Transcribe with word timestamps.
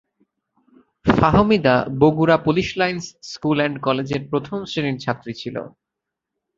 Fahmida 1.05 1.75
Bogura 2.01 2.37
police 2.45 2.67
lines 2.77 3.05
school 3.31 3.57
and 3.59 3.77
কলেজের 3.85 4.21
প্রথম 4.31 4.57
শ্রেণীর 4.65 5.01
ছাত্রী 5.03 5.33
ছিল। 5.41 5.55